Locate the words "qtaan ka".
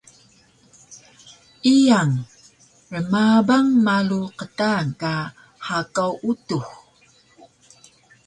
4.39-5.13